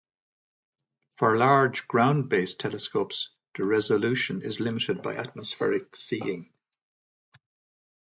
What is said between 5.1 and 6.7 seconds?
atmospheric seeing.